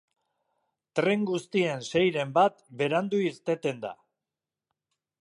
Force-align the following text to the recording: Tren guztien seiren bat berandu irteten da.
Tren 0.99 1.25
guztien 1.31 1.85
seiren 1.91 2.33
bat 2.39 2.65
berandu 2.83 3.23
irteten 3.31 3.89
da. 3.89 3.97